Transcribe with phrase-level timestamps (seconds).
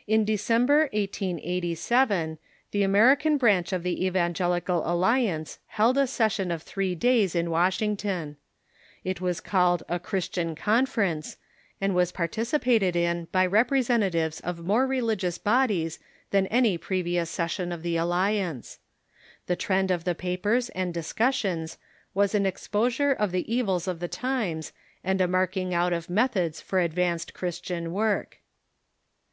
[0.06, 2.38] •In December, 1887,
[2.70, 8.36] the American branch of the Evangelical Alliance held a session of three days in Washington.
[9.02, 11.38] It was The Christian called a" Christian Conference,"
[11.80, 15.88] and was partici Conference in pated in by representatives of more religious bod ing on
[15.88, 18.78] j^ .^|.| |jjj^ jjj^y pi evious session of the Alliance.
[19.48, 21.78] The trend of the papers and discussions
[22.14, 24.72] was an exposure of the evils of the times,
[25.02, 28.38] and a marking out of methods for advanced Christian work.